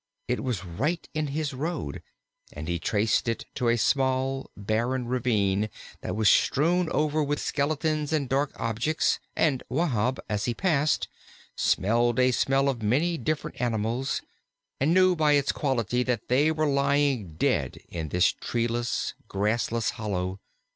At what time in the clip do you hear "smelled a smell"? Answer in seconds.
11.55-12.67